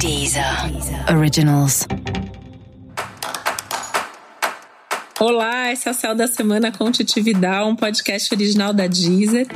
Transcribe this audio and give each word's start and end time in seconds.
Deezer 0.00 0.42
Originals. 1.14 1.86
Olá, 5.20 5.70
esse 5.70 5.86
é 5.86 5.90
o 5.90 5.94
Céu 5.94 6.14
da 6.14 6.26
Semana 6.26 6.72
com 6.72 6.90
Titi 6.90 7.20
Vidal, 7.20 7.68
um 7.68 7.76
podcast 7.76 8.34
original 8.34 8.72
da 8.72 8.86
Deezer. 8.86 9.46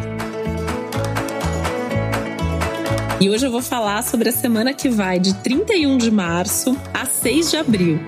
E 3.23 3.31
hoje 3.31 3.47
eu 3.47 3.51
vou 3.51 3.63
falar 3.63 4.03
sobre 4.03 4.29
a 4.29 4.33
semana 4.33 4.75
que 4.75 4.91
vai 4.91 5.19
de 5.19 5.33
31 5.43 5.97
de 5.97 6.11
março 6.11 6.77
a 6.93 7.07
6 7.07 7.51
de 7.51 7.57
abril. 7.57 7.99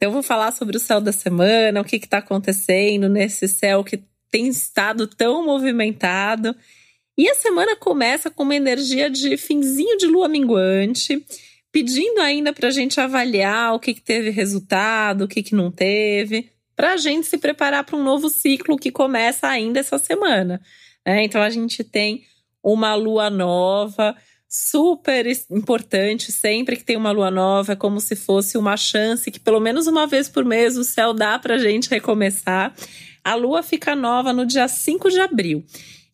Eu 0.00 0.12
vou 0.12 0.22
falar 0.22 0.52
sobre 0.52 0.76
o 0.76 0.80
céu 0.80 1.00
da 1.00 1.10
semana, 1.10 1.80
o 1.80 1.84
que 1.84 1.96
está 1.96 2.18
acontecendo 2.18 3.08
nesse 3.08 3.48
céu 3.48 3.82
que 3.82 4.00
tem 4.30 4.46
estado 4.46 5.08
tão 5.08 5.44
movimentado 5.44 6.54
e 7.16 7.28
a 7.28 7.34
semana 7.34 7.76
começa 7.76 8.30
com 8.30 8.42
uma 8.42 8.54
energia 8.54 9.10
de 9.10 9.36
finzinho 9.36 9.98
de 9.98 10.06
lua 10.06 10.28
minguante, 10.28 11.24
pedindo 11.70 12.20
ainda 12.20 12.52
para 12.52 12.68
a 12.68 12.70
gente 12.70 13.00
avaliar 13.00 13.74
o 13.74 13.78
que, 13.78 13.94
que 13.94 14.00
teve 14.00 14.30
resultado, 14.30 15.24
o 15.24 15.28
que, 15.28 15.42
que 15.42 15.54
não 15.54 15.70
teve, 15.70 16.50
para 16.74 16.94
a 16.94 16.96
gente 16.96 17.26
se 17.26 17.38
preparar 17.38 17.84
para 17.84 17.96
um 17.96 18.02
novo 18.02 18.28
ciclo 18.28 18.78
que 18.78 18.90
começa 18.90 19.46
ainda 19.46 19.80
essa 19.80 19.98
semana. 19.98 20.60
Né? 21.06 21.24
Então 21.24 21.42
a 21.42 21.50
gente 21.50 21.84
tem 21.84 22.24
uma 22.62 22.94
lua 22.94 23.28
nova, 23.28 24.16
super 24.48 25.26
importante, 25.50 26.30
sempre 26.30 26.76
que 26.76 26.84
tem 26.84 26.96
uma 26.96 27.10
lua 27.10 27.30
nova, 27.30 27.72
é 27.72 27.76
como 27.76 28.00
se 28.00 28.14
fosse 28.14 28.58
uma 28.58 28.76
chance 28.76 29.30
que 29.30 29.40
pelo 29.40 29.60
menos 29.60 29.86
uma 29.86 30.06
vez 30.06 30.28
por 30.28 30.44
mês 30.44 30.76
o 30.76 30.84
céu 30.84 31.14
dá 31.14 31.38
para 31.38 31.54
a 31.54 31.58
gente 31.58 31.88
recomeçar. 31.88 32.74
A 33.24 33.34
lua 33.34 33.62
fica 33.62 33.96
nova 33.96 34.32
no 34.32 34.44
dia 34.44 34.68
5 34.68 35.10
de 35.10 35.20
abril. 35.20 35.64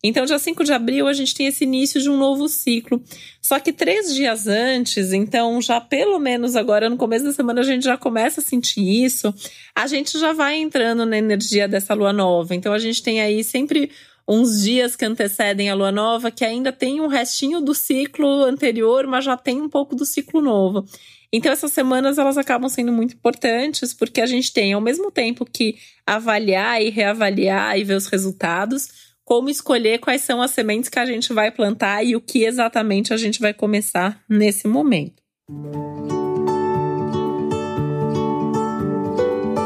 Então, 0.03 0.25
dia 0.25 0.39
5 0.39 0.63
de 0.63 0.71
abril, 0.71 1.07
a 1.07 1.13
gente 1.13 1.35
tem 1.35 1.47
esse 1.47 1.65
início 1.65 2.01
de 2.01 2.09
um 2.09 2.17
novo 2.17 2.47
ciclo. 2.47 3.03
Só 3.41 3.59
que 3.59 3.73
três 3.73 4.13
dias 4.13 4.47
antes, 4.47 5.11
então, 5.11 5.61
já 5.61 5.81
pelo 5.81 6.19
menos 6.19 6.55
agora 6.55 6.89
no 6.89 6.95
começo 6.95 7.25
da 7.25 7.33
semana, 7.33 7.61
a 7.61 7.65
gente 7.65 7.83
já 7.83 7.97
começa 7.97 8.39
a 8.39 8.43
sentir 8.43 8.81
isso. 9.03 9.33
A 9.75 9.87
gente 9.87 10.17
já 10.17 10.31
vai 10.31 10.57
entrando 10.57 11.05
na 11.05 11.17
energia 11.17 11.67
dessa 11.67 11.93
lua 11.93 12.13
nova. 12.13 12.55
Então, 12.55 12.71
a 12.71 12.79
gente 12.79 13.03
tem 13.03 13.19
aí 13.19 13.43
sempre 13.43 13.91
uns 14.29 14.61
dias 14.61 14.95
que 14.95 15.03
antecedem 15.03 15.71
a 15.71 15.75
lua 15.75 15.91
nova 15.91 16.29
que 16.29 16.45
ainda 16.45 16.71
tem 16.71 17.01
um 17.01 17.07
restinho 17.07 17.59
do 17.59 17.73
ciclo 17.73 18.43
anterior, 18.43 19.07
mas 19.07 19.25
já 19.25 19.35
tem 19.35 19.59
um 19.59 19.67
pouco 19.67 19.95
do 19.95 20.05
ciclo 20.05 20.39
novo. 20.39 20.85
Então 21.33 21.51
essas 21.51 21.71
semanas 21.71 22.19
elas 22.19 22.37
acabam 22.37 22.69
sendo 22.69 22.91
muito 22.91 23.15
importantes 23.15 23.91
porque 23.91 24.21
a 24.21 24.27
gente 24.27 24.53
tem 24.53 24.73
ao 24.73 24.81
mesmo 24.81 25.09
tempo 25.09 25.45
que 25.45 25.77
avaliar 26.05 26.79
e 26.79 26.89
reavaliar 26.89 27.77
e 27.77 27.83
ver 27.83 27.95
os 27.95 28.05
resultados, 28.05 29.08
como 29.29 29.47
escolher 29.47 29.99
quais 29.99 30.21
são 30.21 30.41
as 30.41 30.49
sementes 30.49 30.89
que 30.89 30.97
a 30.97 31.05
gente 31.05 31.31
vai 31.31 31.51
plantar 31.51 32.03
e 32.03 32.15
o 32.15 32.19
que 32.19 32.43
exatamente 32.43 33.13
a 33.13 33.17
gente 33.17 33.39
vai 33.39 33.53
começar 33.53 34.19
nesse 34.27 34.67
momento. 34.67 35.21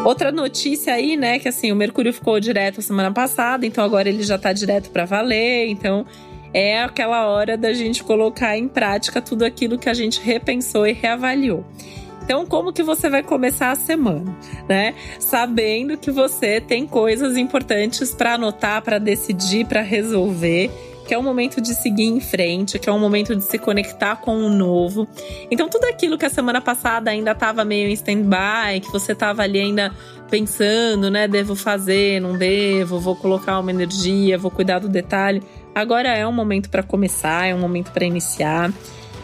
Outra 0.05 0.33
notícia 0.33 0.93
aí, 0.93 1.15
né, 1.15 1.39
que 1.39 1.47
assim, 1.47 1.71
o 1.71 1.77
Mercúrio 1.77 2.11
ficou 2.11 2.41
direto 2.41 2.81
semana 2.81 3.09
passada, 3.13 3.65
então 3.65 3.85
agora 3.85 4.09
ele 4.09 4.21
já 4.23 4.37
tá 4.37 4.51
direto 4.51 4.89
para 4.89 5.05
valer, 5.05 5.69
então 5.69 6.05
é 6.53 6.83
aquela 6.83 7.25
hora 7.27 7.55
da 7.55 7.71
gente 7.71 8.03
colocar 8.03 8.57
em 8.57 8.67
prática 8.67 9.21
tudo 9.21 9.45
aquilo 9.45 9.79
que 9.79 9.87
a 9.87 9.93
gente 9.93 10.19
repensou 10.19 10.85
e 10.85 10.91
reavaliou. 10.91 11.65
Então, 12.23 12.45
como 12.45 12.71
que 12.71 12.81
você 12.81 13.09
vai 13.09 13.21
começar 13.21 13.71
a 13.71 13.75
semana, 13.75 14.33
né? 14.67 14.95
Sabendo 15.19 15.97
que 15.97 16.09
você 16.09 16.61
tem 16.61 16.87
coisas 16.87 17.35
importantes 17.35 18.15
para 18.15 18.35
anotar, 18.35 18.81
para 18.81 18.97
decidir, 18.97 19.65
para 19.65 19.81
resolver 19.81 20.71
que 21.05 21.13
é 21.13 21.19
um 21.19 21.21
momento 21.21 21.59
de 21.59 21.75
seguir 21.75 22.05
em 22.05 22.21
frente, 22.21 22.79
que 22.79 22.89
é 22.89 22.91
um 22.91 22.99
momento 22.99 23.35
de 23.35 23.43
se 23.43 23.57
conectar 23.57 24.15
com 24.17 24.37
o 24.37 24.49
novo. 24.49 25.07
Então, 25.51 25.67
tudo 25.67 25.83
aquilo 25.85 26.17
que 26.17 26.25
a 26.25 26.29
semana 26.29 26.61
passada 26.61 27.11
ainda 27.11 27.31
estava 27.31 27.65
meio 27.65 27.89
em 27.89 27.93
stand-by, 27.93 28.79
que 28.81 28.89
você 28.89 29.11
estava 29.11 29.43
ali 29.43 29.59
ainda 29.59 29.93
pensando, 30.29 31.11
né? 31.11 31.27
Devo 31.27 31.55
fazer, 31.55 32.21
não 32.21 32.37
devo, 32.37 32.99
vou 32.99 33.15
colocar 33.15 33.59
uma 33.59 33.69
energia, 33.69 34.37
vou 34.37 34.49
cuidar 34.49 34.79
do 34.79 34.87
detalhe. 34.87 35.43
Agora 35.75 36.09
é 36.09 36.25
um 36.25 36.31
momento 36.31 36.69
para 36.69 36.83
começar, 36.83 37.47
é 37.47 37.53
um 37.53 37.59
momento 37.59 37.91
para 37.91 38.05
iniciar. 38.05 38.71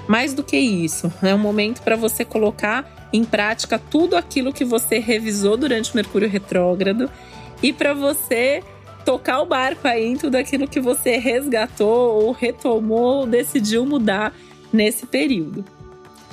Mais 0.10 0.34
do 0.34 0.44
que 0.44 0.58
isso, 0.58 1.14
é 1.22 1.36
um 1.36 1.38
momento 1.38 1.84
para 1.84 1.96
você 1.96 2.26
colocar 2.26 3.08
em 3.14 3.24
prática 3.24 3.78
tudo 3.78 4.18
aquilo 4.18 4.52
que 4.52 4.66
você 4.66 4.98
revisou 4.98 5.56
durante 5.56 5.92
o 5.92 5.96
Mercúrio 5.96 6.28
retrógrado 6.28 7.08
e 7.62 7.72
para 7.72 7.94
você 7.94 8.64
tocar 9.06 9.40
o 9.40 9.46
barco 9.46 9.88
aí 9.88 10.08
em 10.08 10.18
tudo 10.18 10.34
aquilo 10.34 10.68
que 10.68 10.80
você 10.80 11.18
resgatou 11.18 12.24
ou 12.24 12.32
retomou 12.32 13.20
ou 13.20 13.28
decidiu 13.28 13.86
mudar 13.86 14.34
nesse 14.74 15.06
período. 15.06 15.64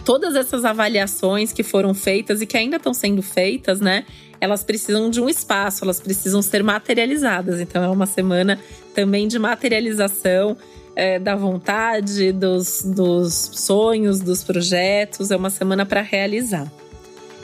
Todas 0.07 0.37
essas 0.37 0.65
avaliações 0.65 1.53
que 1.53 1.63
foram 1.63 1.93
feitas 1.93 2.41
e 2.41 2.47
que 2.47 2.57
ainda 2.57 2.79
estão 2.79 2.95
sendo 2.95 3.21
feitas, 3.21 3.79
né? 3.79 4.07
Elas 4.41 4.65
precisam 4.65 5.11
de 5.11 5.21
um 5.21 5.29
espaço, 5.29 5.85
elas 5.85 6.01
precisam 6.01 6.41
ser 6.41 6.63
materializadas. 6.65 7.61
Então 7.61 7.85
é 7.85 7.89
uma 7.91 8.07
semana 8.07 8.59
também 8.95 9.29
de 9.29 9.39
materialização 9.39 10.57
é, 10.97 11.19
da 11.19 11.37
vontade, 11.37 12.33
dos, 12.33 12.83
dos 12.83 13.51
sonhos, 13.53 14.19
dos 14.19 14.43
projetos. 14.43 15.31
É 15.31 15.37
uma 15.37 15.51
semana 15.51 15.85
para 15.85 16.01
realizar. 16.01 16.73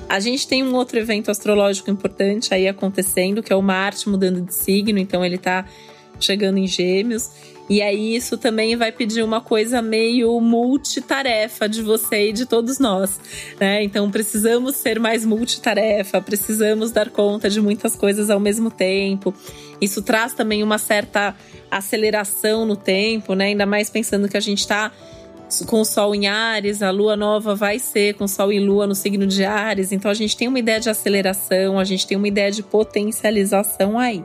A 0.09 0.19
gente 0.19 0.49
tem 0.49 0.63
um 0.63 0.75
outro 0.75 0.99
evento 0.99 1.31
astrológico 1.31 1.91
importante 1.91 2.53
aí 2.53 2.67
acontecendo, 2.67 3.43
que 3.43 3.53
é 3.53 3.57
o 3.57 3.63
Marte 3.63 4.09
mudando 4.09 4.41
de 4.41 4.55
signo, 4.55 4.99
então 4.99 5.25
ele 5.25 5.37
está 5.37 5.67
chegando 6.25 6.59
em 6.59 6.66
Gêmeos. 6.66 7.31
E 7.69 7.81
aí 7.81 8.16
isso 8.16 8.37
também 8.37 8.77
vai 8.77 8.93
pedir 8.93 9.22
uma 9.22 9.41
coisa 9.41 9.81
meio 9.81 10.38
multitarefa 10.41 11.69
de 11.69 11.81
você 11.81 12.28
e 12.28 12.33
de 12.33 12.44
todos 12.44 12.78
nós, 12.78 13.19
né? 13.59 13.83
Então 13.83 14.10
precisamos 14.10 14.77
ser 14.77 14.99
mais 14.99 15.25
multitarefa, 15.25 16.21
precisamos 16.21 16.91
dar 16.91 17.09
conta 17.09 17.49
de 17.49 17.60
muitas 17.60 17.94
coisas 17.94 18.31
ao 18.31 18.41
mesmo 18.41 18.71
tempo. 18.71 19.33
Isso 19.81 20.03
traz 20.03 20.34
também 20.34 20.62
uma 20.62 20.77
certa 20.77 21.34
aceleração 21.71 22.66
no 22.66 22.77
tempo, 22.77 23.34
né? 23.34 23.47
Ainda 23.47 23.65
mais 23.65 23.89
pensando 23.89 24.28
que 24.28 24.37
a 24.37 24.41
gente 24.41 24.60
está 24.60 24.93
com 25.66 25.81
o 25.81 25.84
Sol 25.84 26.15
em 26.15 26.27
Ares, 26.27 26.83
a 26.83 26.91
Lua 26.91 27.15
nova 27.15 27.54
vai 27.54 27.78
ser 27.78 28.15
com 28.15 28.27
Sol 28.27 28.53
e 28.53 28.59
Lua 28.59 28.87
no 28.87 28.94
signo 28.94 29.27
de 29.27 29.44
Ares. 29.44 29.93
Então 29.93 30.10
a 30.10 30.15
gente 30.15 30.37
tem 30.37 30.49
uma 30.49 30.59
ideia 30.59 30.81
de 30.81 30.91
aceleração, 30.91 31.78
a 31.78 31.84
gente 31.84 32.06
tem 32.06 32.16
uma 32.16 32.28
ideia 32.28 32.50
de 32.50 32.62
potencialização 32.62 33.99
aí. 33.99 34.25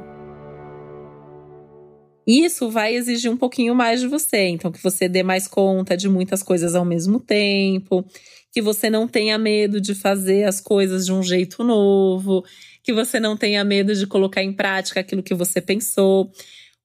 Isso 2.28 2.70
vai 2.70 2.94
exigir 2.94 3.32
um 3.32 3.38
pouquinho 3.38 3.74
mais 3.74 4.02
de 4.02 4.08
você, 4.08 4.50
então 4.50 4.70
que 4.70 4.84
você 4.84 5.08
dê 5.08 5.24
mais 5.24 5.48
conta 5.48 5.96
de 5.96 6.10
muitas 6.10 6.44
coisas 6.44 6.76
ao 6.76 6.84
mesmo 6.84 7.22
tempo, 7.22 8.06
que 8.52 8.62
você 8.62 8.90
não 8.90 9.08
tenha 9.08 9.38
medo 9.38 9.80
de 9.80 9.96
fazer 9.96 10.44
as 10.44 10.60
coisas 10.60 11.06
de 11.06 11.14
um 11.14 11.24
jeito 11.24 11.64
novo, 11.64 12.44
que 12.84 12.92
você 12.92 13.18
não 13.18 13.38
tenha 13.38 13.64
medo 13.64 13.96
de 13.96 14.06
colocar 14.06 14.44
em 14.44 14.52
prática 14.52 15.00
aquilo 15.00 15.24
que 15.24 15.34
você 15.34 15.62
pensou. 15.62 16.30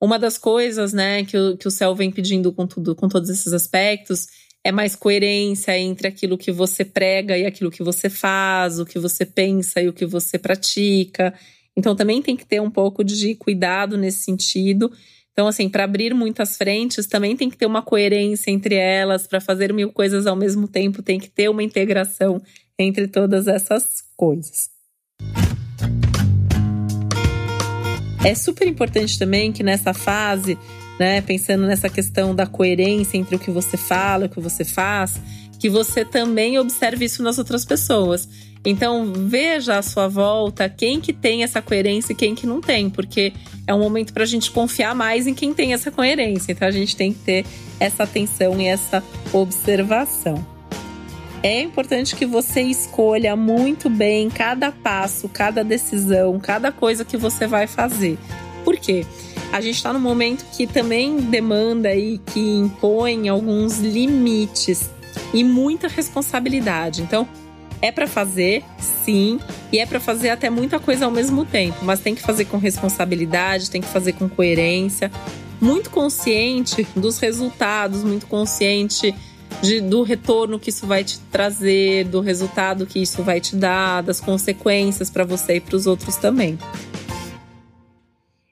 Uma 0.01 0.17
das 0.17 0.39
coisas, 0.39 0.93
né, 0.93 1.25
que 1.25 1.37
o, 1.37 1.57
que 1.57 1.67
o 1.67 1.71
céu 1.73 1.93
vem 1.93 2.11
pedindo 2.13 2.53
com 2.53 2.65
tudo, 2.65 2.95
com 2.95 3.09
todos 3.09 3.29
esses 3.29 3.53
aspectos, 3.53 4.29
é 4.65 4.71
mais 4.71 4.95
coerência 4.95 5.77
entre 5.77 6.07
aquilo 6.07 6.39
que 6.39 6.53
você 6.53 6.85
prega 6.85 7.37
e 7.37 7.45
aquilo 7.45 7.71
que 7.71 7.83
você 7.83 8.09
faz, 8.09 8.79
o 8.79 8.87
que 8.87 8.99
você 8.99 9.27
pensa 9.27 9.83
e 9.83 9.89
o 9.89 9.93
que 9.93 10.07
você 10.07 10.39
pratica. 10.39 11.35
Então 11.77 11.97
também 11.97 12.23
tem 12.23 12.37
que 12.37 12.47
ter 12.47 12.61
um 12.61 12.71
pouco 12.71 13.03
de 13.03 13.35
cuidado 13.35 13.97
nesse 13.97 14.25
sentido. 14.25 14.93
Então, 15.33 15.49
assim, 15.49 15.69
para 15.69 15.85
abrir 15.85 16.13
muitas 16.13 16.59
frentes, 16.59 17.07
também 17.07 17.35
tem 17.35 17.49
que 17.49 17.57
ter 17.57 17.65
uma 17.65 17.81
coerência 17.81 18.51
entre 18.51 18.75
elas, 18.75 19.27
para 19.27 19.41
fazer 19.41 19.73
mil 19.73 19.91
coisas 19.91 20.27
ao 20.27 20.37
mesmo 20.37 20.69
tempo, 20.69 21.03
tem 21.03 21.19
que 21.19 21.31
ter 21.31 21.49
uma 21.49 21.63
integração 21.63 22.41
entre 22.79 23.09
todas 23.09 23.49
essas 23.49 24.03
coisas. 24.15 24.71
É 28.25 28.35
super 28.35 28.69
importante 28.69 29.19
também 29.19 29.53
que 29.53 29.63
nessa 29.63 29.95
fase, 29.95 30.57
né, 31.01 31.23
pensando 31.23 31.67
nessa 31.67 31.89
questão 31.89 32.35
da 32.35 32.47
coerência 32.47 33.17
entre 33.17 33.35
o 33.35 33.39
que 33.39 33.51
você 33.51 33.77
fala 33.77 34.25
e 34.25 34.27
o 34.27 34.31
que 34.31 34.39
você 34.39 34.65
faz, 34.65 35.19
que 35.63 35.69
você 35.69 36.05
também 36.05 36.59
observe 36.59 37.05
isso 37.05 37.23
nas 37.23 37.39
outras 37.39 37.65
pessoas. 37.65 38.29
Então, 38.65 39.13
veja 39.15 39.79
à 39.79 39.83
sua 39.83 40.09
volta 40.09 40.69
quem 40.69 41.01
que 41.01 41.13
tem 41.13 41.45
essa 41.45 41.63
coerência 41.63 42.13
e 42.13 42.17
quem 42.17 42.35
que 42.35 42.49
não 42.49 42.61
tem, 42.61 42.91
porque 42.91 43.33
é 43.65 43.73
um 43.73 43.79
momento 43.79 44.13
para 44.13 44.25
a 44.25 44.27
gente 44.27 44.51
confiar 44.51 44.93
mais 44.93 45.29
em 45.29 45.35
quem 45.35 45.55
tem 45.55 45.73
essa 45.73 45.89
coerência. 45.89 46.51
Então, 46.51 46.67
a 46.67 46.73
gente 46.73 46.97
tem 46.97 47.13
que 47.13 47.21
ter 47.21 47.47
essa 47.79 48.03
atenção 48.03 48.61
e 48.61 48.67
essa 48.67 49.05
observação 49.33 50.45
é 51.45 51.61
importante 51.61 52.17
que 52.17 52.27
você 52.27 52.63
escolha 52.63 53.37
muito 53.37 53.89
bem 53.89 54.29
cada 54.29 54.73
passo, 54.73 55.29
cada 55.29 55.63
decisão, 55.63 56.41
cada 56.41 56.73
coisa 56.73 57.05
que 57.05 57.17
você 57.17 57.47
vai 57.47 57.69
fazer. 57.69 58.19
Por 58.65 58.77
quê? 58.77 59.07
A 59.53 59.61
gente 59.61 59.77
está 59.77 59.93
num 59.93 60.01
momento 60.01 60.45
que 60.57 60.67
também 60.67 61.19
demanda 61.19 61.95
e 61.95 62.19
que 62.19 62.41
impõe 62.41 63.29
alguns 63.29 63.79
limites 63.79 64.91
e 65.33 65.43
muita 65.43 65.89
responsabilidade. 65.89 67.03
Então, 67.03 67.29
é 67.81 67.91
para 67.91 68.07
fazer, 68.07 68.63
sim, 68.79 69.41
e 69.73 69.79
é 69.79 69.87
para 69.87 69.99
fazer 69.99 70.31
até 70.31 70.49
muita 70.49 70.79
coisa 70.79 71.05
ao 71.05 71.11
mesmo 71.11 71.45
tempo, 71.45 71.85
mas 71.85 72.01
tem 72.01 72.15
que 72.15 72.23
fazer 72.23 72.45
com 72.45 72.57
responsabilidade, 72.57 73.71
tem 73.71 73.81
que 73.81 73.89
fazer 73.89 74.13
com 74.13 74.29
coerência, 74.29 75.11
muito 75.61 75.91
consciente 75.91 76.87
dos 76.95 77.19
resultados, 77.19 78.05
muito 78.05 78.27
consciente 78.27 79.13
de, 79.61 79.81
do 79.81 80.03
retorno 80.03 80.59
que 80.59 80.71
isso 80.71 80.87
vai 80.87 81.05
te 81.05 81.19
trazer, 81.31 82.05
do 82.05 82.21
resultado 82.21 82.87
que 82.87 83.01
isso 83.01 83.23
vai 83.23 83.41
te 83.41 83.57
dar, 83.57 84.03
das 84.03 84.21
consequências 84.21 85.11
para 85.11 85.25
você 85.25 85.57
e 85.57 85.61
para 85.61 85.77
os 85.77 85.87
outros 85.87 86.17
também. 86.17 86.59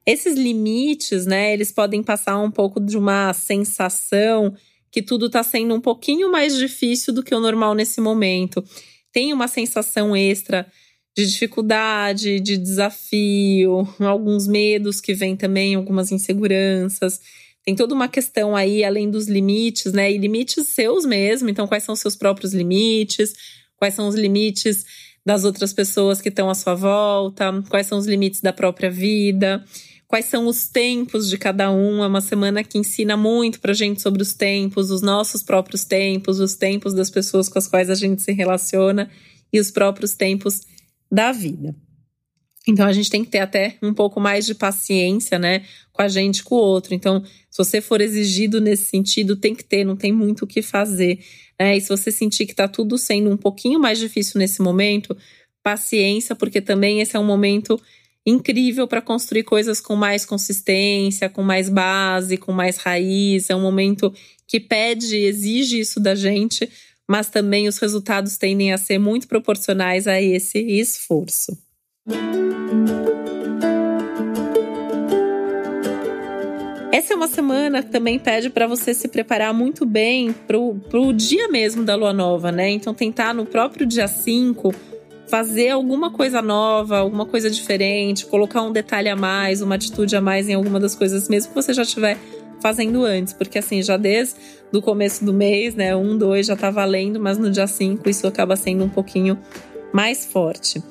Esses 0.04 0.36
limites, 0.36 1.24
né, 1.24 1.52
eles 1.52 1.70
podem 1.70 2.02
passar 2.02 2.38
um 2.38 2.50
pouco 2.50 2.80
de 2.80 2.96
uma 2.96 3.32
sensação 3.32 4.54
que 4.90 5.02
tudo 5.02 5.26
está 5.26 5.42
sendo 5.42 5.74
um 5.74 5.80
pouquinho 5.80 6.30
mais 6.30 6.56
difícil 6.56 7.14
do 7.14 7.22
que 7.22 7.34
o 7.34 7.40
normal 7.40 7.74
nesse 7.74 8.00
momento. 8.00 8.62
Tem 9.12 9.32
uma 9.32 9.48
sensação 9.48 10.16
extra 10.16 10.66
de 11.16 11.26
dificuldade, 11.26 12.40
de 12.40 12.56
desafio, 12.56 13.88
alguns 14.00 14.46
medos 14.46 15.00
que 15.00 15.14
vêm 15.14 15.36
também, 15.36 15.74
algumas 15.74 16.12
inseguranças. 16.12 17.20
Tem 17.64 17.74
toda 17.74 17.94
uma 17.94 18.08
questão 18.08 18.56
aí, 18.56 18.82
além 18.84 19.10
dos 19.10 19.28
limites, 19.28 19.92
né? 19.92 20.10
E 20.10 20.18
limites 20.18 20.68
seus 20.68 21.04
mesmo. 21.04 21.48
Então, 21.48 21.66
quais 21.66 21.82
são 21.82 21.92
os 21.92 22.00
seus 22.00 22.16
próprios 22.16 22.54
limites? 22.54 23.34
Quais 23.76 23.94
são 23.94 24.08
os 24.08 24.14
limites 24.14 24.84
das 25.24 25.44
outras 25.44 25.72
pessoas 25.72 26.20
que 26.20 26.28
estão 26.28 26.48
à 26.48 26.54
sua 26.54 26.74
volta? 26.74 27.62
Quais 27.68 27.86
são 27.86 27.98
os 27.98 28.06
limites 28.06 28.40
da 28.40 28.52
própria 28.52 28.90
vida? 28.90 29.64
Quais 30.10 30.24
são 30.24 30.48
os 30.48 30.66
tempos 30.66 31.30
de 31.30 31.38
cada 31.38 31.70
um? 31.70 32.02
É 32.02 32.06
uma 32.08 32.20
semana 32.20 32.64
que 32.64 32.76
ensina 32.76 33.16
muito 33.16 33.60
pra 33.60 33.72
gente 33.72 34.02
sobre 34.02 34.20
os 34.20 34.34
tempos, 34.34 34.90
os 34.90 35.02
nossos 35.02 35.40
próprios 35.40 35.84
tempos, 35.84 36.40
os 36.40 36.56
tempos 36.56 36.92
das 36.92 37.08
pessoas 37.08 37.48
com 37.48 37.60
as 37.60 37.68
quais 37.68 37.88
a 37.88 37.94
gente 37.94 38.20
se 38.20 38.32
relaciona 38.32 39.08
e 39.52 39.60
os 39.60 39.70
próprios 39.70 40.14
tempos 40.14 40.62
da 41.08 41.30
vida. 41.30 41.76
Então 42.66 42.88
a 42.88 42.92
gente 42.92 43.08
tem 43.08 43.24
que 43.24 43.30
ter 43.30 43.38
até 43.38 43.78
um 43.80 43.94
pouco 43.94 44.18
mais 44.18 44.44
de 44.44 44.52
paciência, 44.52 45.38
né, 45.38 45.64
com 45.92 46.02
a 46.02 46.08
gente, 46.08 46.42
com 46.42 46.56
o 46.56 46.58
outro. 46.58 46.92
Então, 46.92 47.22
se 47.48 47.56
você 47.56 47.80
for 47.80 48.00
exigido 48.00 48.60
nesse 48.60 48.86
sentido, 48.86 49.36
tem 49.36 49.54
que 49.54 49.62
ter, 49.62 49.84
não 49.84 49.94
tem 49.94 50.12
muito 50.12 50.42
o 50.42 50.46
que 50.46 50.60
fazer. 50.60 51.20
Né? 51.56 51.76
E 51.76 51.80
se 51.80 51.88
você 51.88 52.10
sentir 52.10 52.46
que 52.46 52.54
tá 52.54 52.66
tudo 52.66 52.98
sendo 52.98 53.30
um 53.30 53.36
pouquinho 53.36 53.78
mais 53.78 54.00
difícil 54.00 54.40
nesse 54.40 54.60
momento, 54.60 55.16
paciência, 55.62 56.34
porque 56.34 56.60
também 56.60 57.00
esse 57.00 57.16
é 57.16 57.20
um 57.20 57.24
momento 57.24 57.80
incrível 58.26 58.86
para 58.86 59.00
construir 59.00 59.44
coisas 59.44 59.80
com 59.80 59.96
mais 59.96 60.24
consistência, 60.24 61.28
com 61.28 61.42
mais 61.42 61.68
base, 61.68 62.36
com 62.36 62.52
mais 62.52 62.76
raiz. 62.76 63.50
É 63.50 63.56
um 63.56 63.62
momento 63.62 64.12
que 64.46 64.60
pede, 64.60 65.16
exige 65.16 65.80
isso 65.80 66.00
da 66.00 66.14
gente, 66.14 66.68
mas 67.08 67.28
também 67.28 67.68
os 67.68 67.78
resultados 67.78 68.36
tendem 68.36 68.72
a 68.72 68.78
ser 68.78 68.98
muito 68.98 69.26
proporcionais 69.26 70.06
a 70.06 70.20
esse 70.20 70.58
esforço. 70.58 71.56
Essa 76.92 77.12
é 77.12 77.16
uma 77.16 77.28
semana 77.28 77.82
que 77.82 77.90
também 77.90 78.18
pede 78.18 78.50
para 78.50 78.66
você 78.66 78.92
se 78.92 79.06
preparar 79.06 79.54
muito 79.54 79.86
bem 79.86 80.32
pro, 80.32 80.74
pro 80.90 81.12
dia 81.12 81.48
mesmo 81.48 81.84
da 81.84 81.94
lua 81.94 82.12
nova, 82.12 82.50
né? 82.50 82.68
Então, 82.68 82.92
tentar 82.92 83.32
no 83.32 83.46
próprio 83.46 83.86
dia 83.86 84.08
5 84.08 84.74
fazer 85.30 85.70
alguma 85.70 86.10
coisa 86.10 86.42
nova, 86.42 86.98
alguma 86.98 87.24
coisa 87.24 87.48
diferente, 87.48 88.26
colocar 88.26 88.62
um 88.62 88.72
detalhe 88.72 89.08
a 89.08 89.14
mais, 89.14 89.62
uma 89.62 89.76
atitude 89.76 90.16
a 90.16 90.20
mais 90.20 90.48
em 90.48 90.54
alguma 90.54 90.80
das 90.80 90.96
coisas, 90.96 91.28
mesmo 91.28 91.50
que 91.50 91.54
você 91.54 91.72
já 91.72 91.82
estiver 91.82 92.18
fazendo 92.60 93.04
antes, 93.04 93.32
porque 93.32 93.58
assim, 93.58 93.80
já 93.80 93.96
desde 93.96 94.34
o 94.72 94.82
começo 94.82 95.24
do 95.24 95.32
mês, 95.32 95.74
né, 95.76 95.94
um, 95.94 96.18
dois 96.18 96.46
já 96.46 96.56
tá 96.56 96.68
valendo, 96.68 97.20
mas 97.20 97.38
no 97.38 97.48
dia 97.48 97.66
5 97.66 98.10
isso 98.10 98.26
acaba 98.26 98.56
sendo 98.56 98.84
um 98.84 98.88
pouquinho 98.88 99.38
mais 99.92 100.26
forte. 100.26 100.82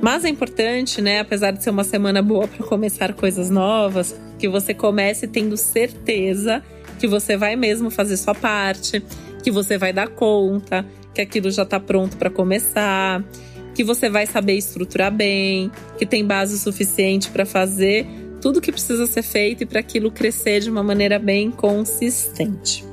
Mas 0.00 0.24
é 0.24 0.28
importante, 0.28 1.02
né, 1.02 1.18
apesar 1.18 1.50
de 1.50 1.62
ser 1.62 1.70
uma 1.70 1.84
semana 1.84 2.22
boa 2.22 2.46
para 2.46 2.64
começar 2.64 3.12
coisas 3.12 3.50
novas, 3.50 4.14
que 4.38 4.48
você 4.48 4.72
comece 4.72 5.26
tendo 5.26 5.56
certeza 5.56 6.62
que 6.98 7.08
você 7.08 7.36
vai 7.36 7.56
mesmo 7.56 7.90
fazer 7.90 8.16
sua 8.16 8.34
parte, 8.34 9.02
que 9.42 9.50
você 9.50 9.76
vai 9.76 9.92
dar 9.92 10.08
conta, 10.08 10.86
que 11.12 11.20
aquilo 11.20 11.50
já 11.50 11.64
está 11.64 11.80
pronto 11.80 12.16
para 12.16 12.30
começar, 12.30 13.22
que 13.74 13.82
você 13.84 14.08
vai 14.08 14.26
saber 14.26 14.54
estruturar 14.54 15.12
bem, 15.12 15.70
que 15.98 16.06
tem 16.06 16.24
base 16.24 16.58
suficiente 16.58 17.30
para 17.30 17.44
fazer 17.44 18.06
tudo 18.40 18.60
que 18.60 18.70
precisa 18.70 19.06
ser 19.06 19.22
feito 19.22 19.62
e 19.62 19.66
para 19.66 19.80
aquilo 19.80 20.10
crescer 20.10 20.60
de 20.60 20.70
uma 20.70 20.82
maneira 20.82 21.18
bem 21.18 21.50
consistente. 21.50 22.84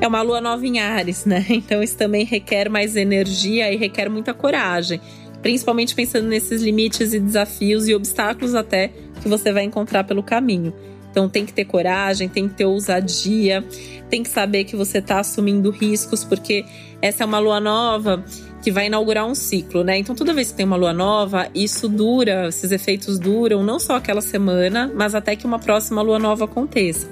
É 0.00 0.08
uma 0.08 0.22
lua 0.22 0.40
nova 0.40 0.66
em 0.66 0.80
Ares, 0.80 1.26
né? 1.26 1.44
Então 1.50 1.82
isso 1.82 1.96
também 1.96 2.24
requer 2.24 2.70
mais 2.70 2.96
energia 2.96 3.70
e 3.70 3.76
requer 3.76 4.08
muita 4.08 4.32
coragem, 4.32 5.00
principalmente 5.42 5.94
pensando 5.94 6.26
nesses 6.28 6.62
limites 6.62 7.12
e 7.12 7.20
desafios 7.20 7.86
e 7.86 7.94
obstáculos 7.94 8.54
até 8.54 8.90
que 9.22 9.28
você 9.28 9.52
vai 9.52 9.64
encontrar 9.64 10.04
pelo 10.04 10.22
caminho. 10.22 10.72
Então 11.10 11.28
tem 11.28 11.44
que 11.44 11.52
ter 11.52 11.66
coragem, 11.66 12.28
tem 12.28 12.48
que 12.48 12.54
ter 12.54 12.64
ousadia, 12.64 13.62
tem 14.08 14.22
que 14.22 14.28
saber 14.30 14.64
que 14.64 14.76
você 14.76 14.98
está 14.98 15.20
assumindo 15.20 15.70
riscos, 15.70 16.24
porque 16.24 16.64
essa 17.02 17.22
é 17.22 17.26
uma 17.26 17.38
lua 17.38 17.60
nova 17.60 18.24
que 18.62 18.70
vai 18.70 18.86
inaugurar 18.86 19.26
um 19.26 19.34
ciclo, 19.34 19.82
né? 19.82 19.98
Então, 19.98 20.14
toda 20.14 20.34
vez 20.34 20.50
que 20.50 20.56
tem 20.56 20.66
uma 20.66 20.76
lua 20.76 20.92
nova, 20.92 21.48
isso 21.54 21.88
dura, 21.88 22.48
esses 22.48 22.70
efeitos 22.70 23.18
duram 23.18 23.62
não 23.62 23.78
só 23.78 23.96
aquela 23.96 24.20
semana, 24.20 24.90
mas 24.94 25.14
até 25.14 25.34
que 25.34 25.46
uma 25.46 25.58
próxima 25.58 26.02
lua 26.02 26.18
nova 26.18 26.44
aconteça. 26.44 27.08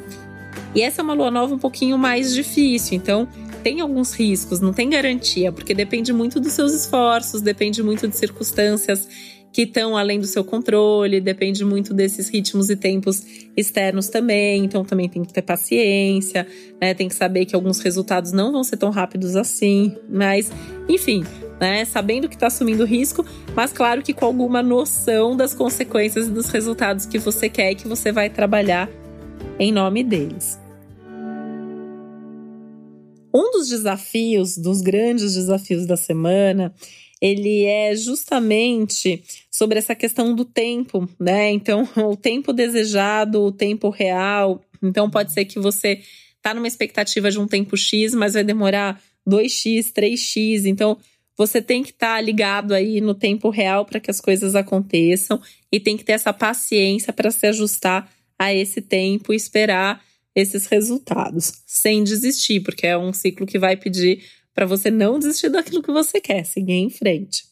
E 0.75 0.83
essa 0.83 1.01
é 1.01 1.05
uma 1.05 1.15
lua 1.15 1.31
nova 1.31 1.55
um 1.55 1.59
pouquinho 1.59 1.97
mais 1.97 2.35
difícil, 2.35 2.97
então 2.97 3.27
tem 3.63 3.81
alguns 3.81 4.13
riscos, 4.15 4.61
não 4.61 4.73
tem 4.73 4.89
garantia, 4.89 5.51
porque 5.51 5.75
depende 5.75 6.13
muito 6.13 6.39
dos 6.39 6.53
seus 6.53 6.73
esforços, 6.73 7.41
depende 7.41 7.83
muito 7.83 8.07
de 8.07 8.17
circunstâncias 8.17 9.09
que 9.53 9.63
estão 9.63 9.97
além 9.97 10.21
do 10.21 10.27
seu 10.27 10.45
controle, 10.45 11.21
depende 11.21 11.65
muito 11.65 11.95
desses 11.95 12.29
ritmos 12.29 12.71
e 12.71 12.77
tempos 12.77 13.25
externos 13.57 14.09
também, 14.09 14.65
então 14.65 14.85
também 14.85 15.09
tem 15.09 15.25
que 15.25 15.33
ter 15.33 15.43
paciência, 15.43 16.47
né? 16.81 16.95
Tem 16.95 17.09
que 17.09 17.15
saber 17.15 17.47
que 17.47 17.55
alguns 17.55 17.81
resultados 17.81 18.33
não 18.33 18.53
vão 18.53 18.63
ser 18.63 18.77
tão 18.77 18.91
rápidos 18.91 19.37
assim, 19.37 19.97
mas 20.09 20.51
enfim, 20.89 21.25
né? 21.61 21.85
Sabendo 21.85 22.29
que 22.29 22.35
está 22.35 22.47
assumindo 22.47 22.85
risco, 22.85 23.25
mas 23.55 23.73
claro 23.73 24.03
que 24.03 24.13
com 24.13 24.25
alguma 24.25 24.63
noção 24.63 25.37
das 25.37 25.55
consequências 25.55 26.27
e 26.27 26.31
dos 26.31 26.49
resultados 26.49 27.07
que 27.07 27.19
você 27.19 27.49
quer 27.49 27.73
e 27.73 27.75
que 27.75 27.89
você 27.89 28.13
vai 28.13 28.31
trabalhar 28.31 28.89
em 29.59 29.73
nome 29.73 30.05
deles. 30.05 30.59
Um 33.35 33.51
dos 33.51 33.69
desafios, 33.69 34.57
dos 34.57 34.81
grandes 34.81 35.35
desafios 35.35 35.87
da 35.87 35.97
semana, 35.97 36.75
ele 37.21 37.65
é 37.65 37.95
justamente 37.95 39.23
sobre 39.51 39.79
essa 39.79 39.95
questão 39.95 40.35
do 40.35 40.45
tempo, 40.45 41.09
né? 41.19 41.51
Então, 41.51 41.89
o 41.97 42.17
tempo 42.17 42.53
desejado, 42.53 43.43
o 43.43 43.53
tempo 43.53 43.91
real. 43.91 44.63
Então, 44.83 45.11
pode 45.11 45.33
ser 45.33 45.45
que 45.45 45.59
você 45.59 46.01
tá 46.41 46.55
numa 46.55 46.69
expectativa 46.69 47.31
de 47.31 47.39
um 47.39 47.47
tempo 47.47 47.77
X, 47.77 48.15
mas 48.15 48.35
vai 48.35 48.45
demorar 48.45 49.03
2x, 49.29 49.93
3x. 49.93 50.65
Então, 50.67 50.97
você 51.37 51.63
tem 51.63 51.83
que 51.83 51.91
estar 51.91 52.17
tá 52.17 52.21
ligado 52.21 52.73
aí 52.73 53.01
no 53.01 53.15
tempo 53.15 53.51
real 53.51 53.85
para 53.85 54.01
que 54.01 54.11
as 54.11 54.21
coisas 54.21 54.55
aconteçam 54.55 55.41
e 55.71 55.79
tem 55.79 55.97
que 55.97 56.05
ter 56.05 56.13
essa 56.13 56.33
paciência 56.33 57.13
para 57.13 57.31
se 57.31 57.47
ajustar 57.47 58.11
a 58.39 58.55
esse 58.55 58.81
tempo 58.81 59.33
e 59.33 59.37
esperar 59.37 60.03
esses 60.35 60.67
resultados, 60.67 61.53
sem 61.67 62.05
desistir, 62.05 62.61
porque 62.61 62.87
é 62.87 62.97
um 62.97 63.13
ciclo 63.13 63.47
que 63.47 63.59
vai 63.59 63.77
pedir 63.77 64.23
para 64.59 64.67
você 64.67 64.91
não 64.91 65.21
desistir 65.21 65.51
daquilo 65.51 65.81
que 65.81 65.93
você 65.93 66.21
quer, 66.21 66.45
seguir 66.45 66.73
em 66.73 66.91
frente. 66.91 67.45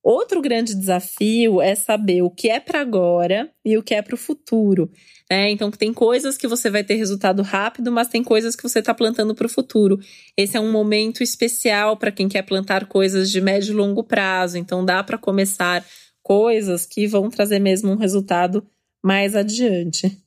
Outro 0.00 0.40
grande 0.40 0.72
desafio 0.72 1.60
é 1.60 1.74
saber 1.74 2.22
o 2.22 2.30
que 2.30 2.48
é 2.48 2.60
para 2.60 2.80
agora 2.80 3.50
e 3.64 3.76
o 3.76 3.82
que 3.82 3.92
é 3.92 4.00
para 4.00 4.14
o 4.14 4.18
futuro. 4.18 4.88
Né? 5.28 5.50
Então, 5.50 5.68
tem 5.68 5.92
coisas 5.92 6.38
que 6.38 6.46
você 6.46 6.70
vai 6.70 6.84
ter 6.84 6.94
resultado 6.94 7.42
rápido, 7.42 7.90
mas 7.90 8.06
tem 8.06 8.22
coisas 8.22 8.54
que 8.54 8.62
você 8.62 8.78
está 8.78 8.94
plantando 8.94 9.34
para 9.34 9.46
o 9.46 9.50
futuro. 9.50 9.98
Esse 10.36 10.56
é 10.56 10.60
um 10.60 10.70
momento 10.70 11.24
especial 11.24 11.96
para 11.96 12.12
quem 12.12 12.28
quer 12.28 12.42
plantar 12.42 12.86
coisas 12.86 13.28
de 13.28 13.40
médio 13.40 13.72
e 13.72 13.76
longo 13.76 14.04
prazo. 14.04 14.56
Então, 14.58 14.84
dá 14.84 15.02
para 15.02 15.18
começar 15.18 15.84
coisas 16.22 16.86
que 16.86 17.04
vão 17.04 17.30
trazer 17.30 17.58
mesmo 17.58 17.90
um 17.90 17.96
resultado 17.96 18.64
mais 19.02 19.34
adiante. 19.34 20.21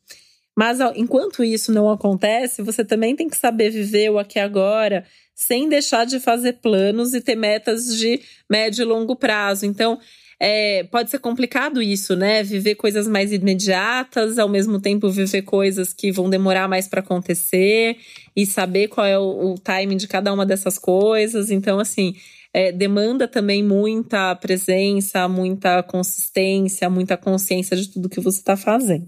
Mas 0.56 0.80
enquanto 0.96 1.44
isso 1.44 1.72
não 1.72 1.90
acontece, 1.90 2.62
você 2.62 2.86
também 2.86 3.16
tem 3.16 3.28
que 3.28 3.38
saber 3.38 3.70
viver 3.70 4.10
o 4.10 4.18
aqui 4.18 4.40
agora 4.40 5.06
sem 5.36 5.68
deixar 5.68 6.06
de 6.06 6.20
fazer 6.20 6.54
planos 6.54 7.14
e 7.14 7.20
ter 7.20 7.36
metas 7.36 7.98
de 7.98 8.22
médio 8.50 8.84
e 8.84 8.86
longo 8.86 9.18
prazo. 9.18 9.66
Então, 9.66 10.00
é, 10.40 10.84
pode 10.86 11.10
ser 11.10 11.20
complicado 11.20 11.82
isso, 11.82 12.16
né? 12.16 12.42
Viver 12.42 12.76
coisas 12.76 13.08
mais 13.08 13.32
imediatas, 13.32 14.38
ao 14.40 14.50
mesmo 14.50 14.80
tempo 14.80 15.10
viver 15.10 15.42
coisas 15.42 15.94
que 15.94 16.12
vão 16.12 16.30
demorar 16.30 16.68
mais 16.68 16.88
para 16.88 17.02
acontecer 17.02 17.98
e 18.36 18.46
saber 18.46 18.88
qual 18.88 19.06
é 19.06 19.20
o, 19.20 19.54
o 19.54 19.56
timing 19.56 19.98
de 19.98 20.08
cada 20.08 20.34
uma 20.34 20.46
dessas 20.46 20.78
coisas. 20.78 21.52
Então, 21.52 21.80
assim, 21.80 22.16
é, 22.54 22.72
demanda 22.72 23.28
também 23.28 23.64
muita 23.64 24.36
presença, 24.36 25.28
muita 25.28 25.84
consistência, 25.84 26.90
muita 26.90 27.18
consciência 27.18 27.76
de 27.76 27.90
tudo 27.90 28.10
que 28.10 28.22
você 28.22 28.40
está 28.40 28.56
fazendo. 28.56 29.08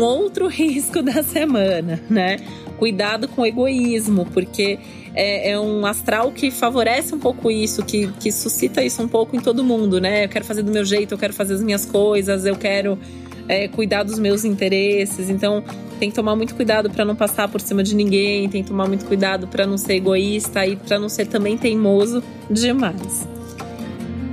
Um 0.00 0.04
outro 0.04 0.48
risco 0.48 1.02
da 1.02 1.22
semana, 1.22 2.00
né? 2.08 2.38
Cuidado 2.78 3.28
com 3.28 3.42
o 3.42 3.46
egoísmo, 3.46 4.24
porque 4.32 4.78
é, 5.14 5.50
é, 5.50 5.60
um 5.60 5.84
astral 5.84 6.32
que 6.32 6.50
favorece 6.50 7.14
um 7.14 7.18
pouco 7.18 7.50
isso, 7.50 7.84
que, 7.84 8.08
que 8.12 8.32
suscita 8.32 8.82
isso 8.82 9.02
um 9.02 9.08
pouco 9.08 9.36
em 9.36 9.40
todo 9.40 9.62
mundo, 9.62 10.00
né? 10.00 10.24
Eu 10.24 10.28
quero 10.28 10.44
fazer 10.44 10.62
do 10.62 10.72
meu 10.72 10.84
jeito, 10.84 11.12
eu 11.12 11.18
quero 11.18 11.34
fazer 11.34 11.54
as 11.54 11.62
minhas 11.62 11.84
coisas, 11.84 12.46
eu 12.46 12.56
quero 12.56 12.98
é, 13.46 13.68
cuidar 13.68 14.02
dos 14.02 14.18
meus 14.18 14.44
interesses. 14.44 15.28
Então, 15.28 15.62
Tem 15.98 16.08
que 16.08 16.16
tomar 16.16 16.34
muito 16.34 16.54
cuidado 16.54 16.88
para 16.88 17.04
não 17.04 17.14
passar 17.14 17.46
por 17.46 17.60
cima 17.60 17.82
de 17.82 17.94
ninguém, 17.94 18.48
tem 18.48 18.62
que 18.62 18.70
tomar 18.70 18.88
muito 18.88 19.04
cuidado 19.04 19.46
para 19.46 19.66
não 19.66 19.76
ser 19.76 19.96
egoísta 19.96 20.66
e 20.66 20.74
para 20.74 20.98
não 20.98 21.10
ser 21.10 21.26
também 21.26 21.58
teimoso 21.58 22.22
demais. 22.50 23.28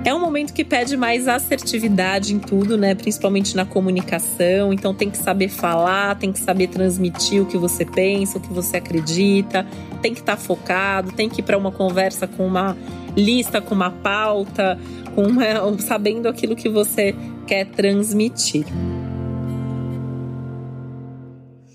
É 0.05 0.13
um 0.13 0.19
momento 0.19 0.53
que 0.53 0.63
pede 0.63 0.95
mais 0.95 1.27
assertividade 1.27 2.33
em 2.33 2.39
tudo, 2.39 2.77
né? 2.77 2.95
Principalmente 2.95 3.55
na 3.55 3.65
comunicação. 3.65 4.71
Então 4.71 4.93
tem 4.93 5.09
que 5.09 5.17
saber 5.17 5.49
falar, 5.49 6.15
tem 6.15 6.31
que 6.31 6.39
saber 6.39 6.67
transmitir 6.67 7.41
o 7.41 7.45
que 7.45 7.57
você 7.57 7.83
pensa, 7.83 8.37
o 8.37 8.41
que 8.41 8.53
você 8.53 8.77
acredita, 8.77 9.67
tem 10.01 10.13
que 10.13 10.21
estar 10.21 10.37
tá 10.37 10.41
focado, 10.41 11.11
tem 11.11 11.27
que 11.27 11.41
ir 11.41 11.43
para 11.43 11.57
uma 11.57 11.71
conversa 11.71 12.25
com 12.25 12.47
uma 12.47 12.77
lista, 13.17 13.59
com 13.59 13.75
uma 13.75 13.91
pauta, 13.91 14.79
com 15.13 15.23
uma, 15.23 15.43
sabendo 15.79 16.27
aquilo 16.27 16.55
que 16.55 16.69
você 16.69 17.13
quer 17.45 17.65
transmitir. 17.65 18.65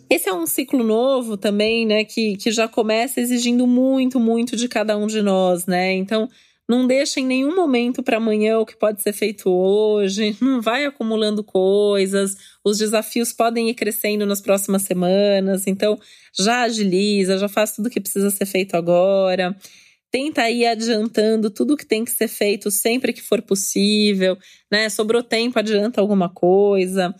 Esse 0.09 0.29
é 0.29 0.35
um 0.35 0.47
ciclo 0.47 0.85
novo 0.85 1.38
também, 1.38 1.87
né? 1.87 2.05
Que, 2.05 2.37
que 2.37 2.50
já 2.50 2.69
começa 2.69 3.21
exigindo 3.21 3.67
muito, 3.67 4.21
muito 4.21 4.57
de 4.57 4.69
cada 4.69 4.97
um 4.97 5.07
de 5.07 5.23
nós, 5.23 5.67
né? 5.67 5.93
Então, 5.95 6.29
não 6.73 6.87
deixa 6.87 7.21
em 7.21 7.26
nenhum 7.26 7.55
momento 7.55 8.02
para 8.02 8.17
amanhã 8.17 8.59
o 8.59 8.64
que 8.64 8.75
pode 8.75 9.02
ser 9.02 9.12
feito 9.12 9.50
hoje, 9.50 10.35
não 10.41 10.62
vai 10.62 10.87
acumulando 10.87 11.45
coisas, 11.45 12.35
os 12.64 12.79
desafios 12.79 13.31
podem 13.31 13.69
ir 13.69 13.75
crescendo 13.75 14.25
nas 14.25 14.41
próximas 14.41 14.81
semanas, 14.81 15.67
então 15.67 16.00
já 16.35 16.62
agiliza, 16.62 17.37
já 17.37 17.47
faz 17.47 17.73
tudo 17.76 17.88
o 17.88 17.91
que 17.91 18.00
precisa 18.00 18.31
ser 18.31 18.47
feito 18.47 18.75
agora. 18.75 19.55
Tenta 20.11 20.49
ir 20.49 20.64
adiantando 20.64 21.50
tudo 21.50 21.76
que 21.76 21.85
tem 21.85 22.07
que 22.07 22.11
ser 22.11 22.29
feito 22.29 22.71
sempre 22.71 23.12
que 23.12 23.21
for 23.21 23.43
possível, 23.43 24.38
né? 24.71 24.88
Sobrou 24.88 25.23
tempo, 25.23 25.59
adianta 25.59 26.00
alguma 26.00 26.31
coisa. 26.31 27.14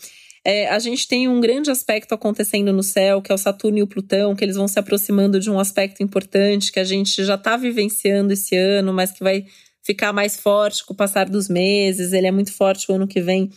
É, 0.44 0.68
a 0.68 0.78
gente 0.80 1.06
tem 1.06 1.28
um 1.28 1.40
grande 1.40 1.70
aspecto 1.70 2.14
acontecendo 2.14 2.72
no 2.72 2.82
céu, 2.82 3.22
que 3.22 3.30
é 3.30 3.34
o 3.34 3.38
Saturno 3.38 3.78
e 3.78 3.82
o 3.82 3.87
Plutão, 3.87 4.34
que 4.34 4.44
eles 4.44 4.56
vão 4.56 4.66
se 4.66 4.78
aproximando 4.78 5.38
de 5.38 5.49
um 5.49 5.58
aspecto 5.58 6.02
importante 6.02 6.72
que 6.72 6.80
a 6.80 6.84
gente 6.84 7.25
já 7.25 7.37
está 7.37 7.56
vivenciando 7.56 8.32
esse 8.32 8.56
ano, 8.56 8.92
mas 8.92 9.12
que 9.12 9.22
vai 9.22 9.46
ficar 9.84 10.12
mais 10.12 10.37
forte 10.37 10.84
com 10.84 10.94
o 10.94 10.96
passar 10.96 11.28
dos 11.28 11.49
meses. 11.49 12.12
Ele 12.12 12.26
é 12.26 12.32
muito 12.32 12.52
forte 12.52 12.90
o 12.90 12.94
ano 12.94 13.06
que 13.06 13.20
vem 13.20 13.50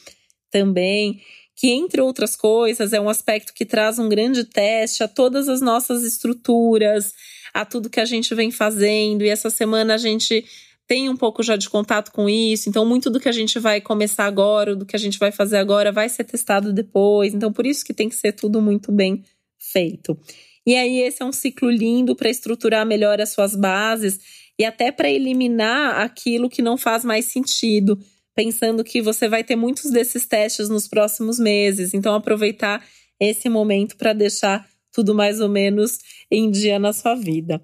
também. 0.52 1.22
Que, 1.56 1.70
entre 1.72 2.02
outras 2.02 2.36
coisas, 2.36 2.94
é 2.94 3.00
um 3.00 3.10
aspecto 3.10 3.54
que 3.54 3.66
traz 3.66 3.98
um 3.98 4.10
grande 4.10 4.44
teste 4.44 5.02
a 5.02 5.08
todas 5.08 5.48
as 5.48 5.62
nossas 5.62 6.04
estruturas, 6.04 7.14
a 7.54 7.66
tudo 7.66 7.90
que 7.90 8.00
a 8.00 8.06
gente 8.06 8.36
vem 8.36 8.52
fazendo. 8.52 9.24
E 9.24 9.30
essa 9.30 9.50
semana 9.50 9.96
a 9.96 9.98
gente 9.98 10.46
tem 10.88 11.10
um 11.10 11.18
pouco 11.18 11.42
já 11.42 11.56
de 11.56 11.70
contato 11.70 12.12
com 12.12 12.30
isso, 12.30 12.70
então 12.70 12.86
muito 12.86 13.10
do 13.10 13.20
que 13.20 13.28
a 13.28 13.32
gente 13.32 13.58
vai 13.60 13.82
começar 13.82 14.26
agora, 14.26 14.76
do 14.76 14.86
que 14.86 14.96
a 14.96 15.00
gente 15.00 15.18
vai 15.18 15.32
fazer 15.32 15.58
agora, 15.58 15.92
vai 15.92 16.08
ser 16.10 16.24
testado 16.24 16.72
depois. 16.72 17.34
Então, 17.34 17.52
por 17.52 17.66
isso 17.66 17.84
que 17.84 17.94
tem 17.94 18.08
que 18.08 18.16
ser 18.16 18.34
tudo 18.34 18.62
muito 18.62 18.92
bem 18.92 19.24
feito. 19.58 20.18
E 20.66 20.76
aí, 20.76 21.00
esse 21.02 21.22
é 21.22 21.26
um 21.26 21.32
ciclo 21.32 21.70
lindo 21.70 22.16
para 22.16 22.30
estruturar 22.30 22.86
melhor 22.86 23.20
as 23.20 23.30
suas 23.30 23.56
bases 23.56 24.20
e 24.60 24.64
até 24.64 24.92
para 24.92 25.10
eliminar 25.10 26.02
aquilo 26.02 26.50
que 26.50 26.62
não 26.62 26.78
faz 26.78 27.04
mais 27.04 27.26
sentido, 27.26 28.00
pensando 28.36 28.84
que 28.84 29.02
você 29.02 29.28
vai 29.28 29.44
ter 29.44 29.56
muitos 29.56 29.92
desses 29.92 30.26
testes 30.26 30.70
nos 30.70 30.88
próximos 30.88 31.40
meses. 31.40 31.94
Então, 31.94 32.14
aproveitar 32.14 32.84
esse 33.20 33.50
momento 33.50 33.96
para 33.96 34.14
deixar 34.14 34.68
tudo 34.92 35.14
mais 35.14 35.42
ou 35.42 35.50
menos 35.50 36.00
em 36.32 36.50
dia 36.50 36.80
na 36.80 36.94
sua 36.94 37.16
vida. 37.16 37.62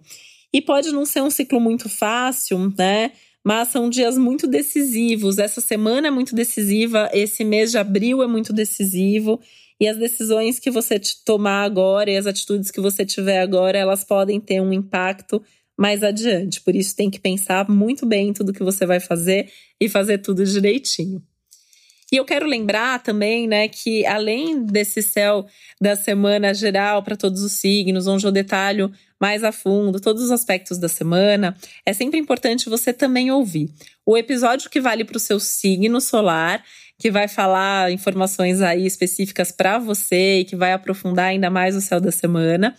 E 0.53 0.61
pode 0.61 0.91
não 0.91 1.05
ser 1.05 1.21
um 1.21 1.29
ciclo 1.29 1.59
muito 1.59 1.87
fácil, 1.87 2.73
né? 2.77 3.11
Mas 3.43 3.69
são 3.69 3.89
dias 3.89 4.17
muito 4.17 4.47
decisivos. 4.47 5.37
Essa 5.37 5.61
semana 5.61 6.07
é 6.07 6.11
muito 6.11 6.35
decisiva, 6.35 7.09
esse 7.13 7.43
mês 7.43 7.71
de 7.71 7.77
abril 7.77 8.21
é 8.21 8.27
muito 8.27 8.53
decisivo. 8.53 9.39
E 9.79 9.87
as 9.87 9.97
decisões 9.97 10.59
que 10.59 10.69
você 10.69 10.99
tomar 11.25 11.63
agora 11.63 12.11
e 12.11 12.17
as 12.17 12.27
atitudes 12.27 12.69
que 12.69 12.79
você 12.79 13.03
tiver 13.03 13.39
agora, 13.39 13.77
elas 13.77 14.03
podem 14.03 14.39
ter 14.39 14.61
um 14.61 14.71
impacto 14.71 15.41
mais 15.75 16.03
adiante. 16.03 16.61
Por 16.61 16.75
isso 16.75 16.95
tem 16.95 17.09
que 17.09 17.19
pensar 17.19 17.67
muito 17.67 18.05
bem 18.05 18.29
em 18.29 18.33
tudo 18.33 18.53
que 18.53 18.63
você 18.63 18.85
vai 18.85 18.99
fazer 18.99 19.51
e 19.79 19.89
fazer 19.89 20.19
tudo 20.19 20.45
direitinho. 20.45 21.23
E 22.11 22.17
eu 22.17 22.25
quero 22.25 22.45
lembrar 22.45 23.01
também, 23.01 23.47
né, 23.47 23.69
que 23.69 24.05
além 24.05 24.65
desse 24.65 25.01
céu 25.01 25.45
da 25.79 25.95
semana 25.95 26.53
geral 26.53 27.01
para 27.01 27.15
todos 27.15 27.41
os 27.41 27.53
signos, 27.53 28.05
onde 28.05 28.25
eu 28.25 28.31
detalho 28.31 28.91
mais 29.19 29.43
a 29.43 29.51
fundo 29.51 29.99
todos 29.99 30.23
os 30.23 30.31
aspectos 30.31 30.77
da 30.77 30.89
semana, 30.89 31.55
é 31.85 31.93
sempre 31.93 32.19
importante 32.19 32.69
você 32.69 32.91
também 32.91 33.31
ouvir. 33.31 33.69
O 34.05 34.17
episódio 34.17 34.69
que 34.69 34.81
vale 34.81 35.05
para 35.05 35.15
o 35.15 35.19
seu 35.19 35.39
signo 35.39 36.01
solar, 36.01 36.63
que 36.99 37.09
vai 37.09 37.27
falar 37.27 37.91
informações 37.91 38.61
aí 38.61 38.85
específicas 38.85 39.51
para 39.51 39.79
você 39.79 40.39
e 40.39 40.45
que 40.45 40.55
vai 40.55 40.73
aprofundar 40.73 41.27
ainda 41.27 41.49
mais 41.49 41.75
o 41.75 41.81
céu 41.81 42.01
da 42.01 42.11
semana 42.11 42.75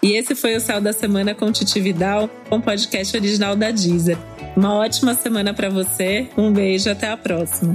E 0.03 0.13
esse 0.13 0.35
foi 0.35 0.55
o 0.55 0.61
Céu 0.61 0.83
da 0.83 0.93
Semana 0.93 1.35
com 1.35 1.51
Titividal, 1.51 2.29
um 2.53 2.61
podcast 2.61 3.17
original 3.17 3.57
da 3.57 3.71
Deezer. 3.71 4.19
Uma 4.55 4.75
ótima 4.75 5.15
semana 5.15 5.55
para 5.55 5.71
você, 5.71 6.29
um 6.37 6.53
beijo, 6.53 6.91
até 6.91 7.09
a 7.09 7.17
próxima. 7.17 7.75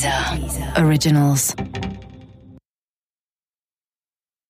Deezer. 0.00 0.76
Originals. 0.76 1.54